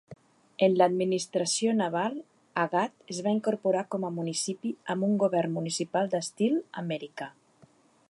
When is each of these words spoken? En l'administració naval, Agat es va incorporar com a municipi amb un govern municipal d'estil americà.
En 0.67 0.77
l'administració 0.81 1.75
naval, 1.81 2.15
Agat 2.63 3.13
es 3.15 3.21
va 3.27 3.35
incorporar 3.37 3.85
com 3.95 4.09
a 4.09 4.13
municipi 4.19 4.75
amb 4.95 5.09
un 5.11 5.17
govern 5.25 5.57
municipal 5.61 6.15
d'estil 6.17 6.61
americà. 6.85 7.35